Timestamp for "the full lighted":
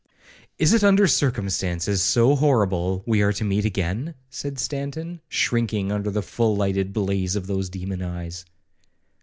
6.09-6.91